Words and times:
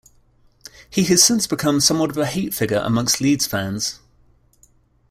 He 0.89 1.03
has 1.03 1.23
since 1.23 1.45
became 1.45 1.79
somewhat 1.79 2.09
of 2.09 2.17
a 2.17 2.25
hate 2.25 2.55
figure 2.55 2.81
amongst 2.83 3.21
Leeds 3.21 3.45
fans. 3.45 3.99